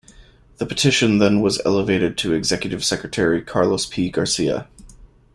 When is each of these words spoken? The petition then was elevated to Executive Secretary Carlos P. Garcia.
The 0.57 0.65
petition 0.65 1.19
then 1.19 1.41
was 1.41 1.61
elevated 1.63 2.17
to 2.17 2.33
Executive 2.33 2.83
Secretary 2.83 3.39
Carlos 3.43 3.85
P. 3.85 4.09
Garcia. 4.09 4.67